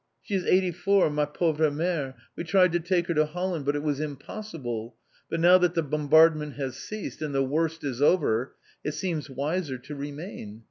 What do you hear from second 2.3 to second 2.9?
We tried to